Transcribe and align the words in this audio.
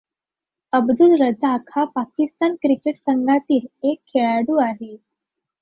अब्दुल 0.73 1.15
रझाक 1.21 1.69
हा 1.75 1.83
पाकिस्तान 1.95 2.55
क्रिकेट 2.55 2.95
संघातील 2.95 3.67
एक 3.83 3.99
खेळाडू 4.07 4.59
आहे. 4.61 4.95